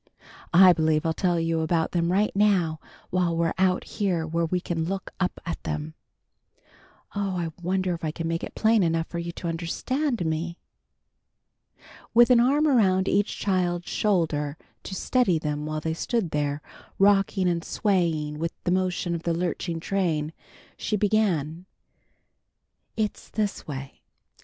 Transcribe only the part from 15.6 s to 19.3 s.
while they stood there, rocking and swaying with the motion of